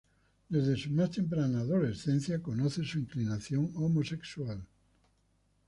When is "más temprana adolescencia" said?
0.89-2.41